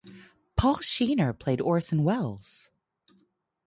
[0.55, 2.71] Paul Shenar played Orson Welles.